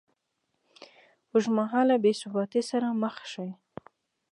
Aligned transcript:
ه 0.03 0.03
اوږدمهاله 1.31 1.95
بېثباتۍ 2.03 2.61
سره 2.71 2.87
مخ 3.01 3.15
شي 3.31 3.47